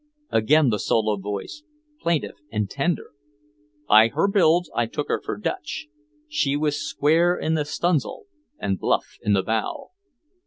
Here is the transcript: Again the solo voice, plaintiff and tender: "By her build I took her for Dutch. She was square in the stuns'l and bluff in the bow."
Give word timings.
Again 0.31 0.69
the 0.71 0.79
solo 0.79 1.15
voice, 1.15 1.61
plaintiff 1.99 2.37
and 2.51 2.67
tender: 2.67 3.11
"By 3.87 4.07
her 4.07 4.27
build 4.27 4.67
I 4.73 4.87
took 4.87 5.09
her 5.09 5.21
for 5.23 5.37
Dutch. 5.37 5.89
She 6.27 6.55
was 6.57 6.81
square 6.81 7.37
in 7.37 7.53
the 7.53 7.65
stuns'l 7.65 8.23
and 8.57 8.79
bluff 8.79 9.17
in 9.21 9.33
the 9.33 9.43
bow." 9.43 9.91